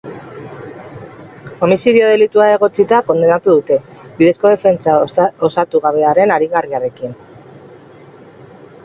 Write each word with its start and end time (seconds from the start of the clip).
Homizidio-delitua 1.65 2.47
egotzita 2.53 3.01
kondenatu 3.09 3.53
dute, 3.59 3.77
bidezko 4.21 4.53
defentsa 4.55 4.97
osatugabearen 5.51 6.35
aringarriarekin. 6.39 7.15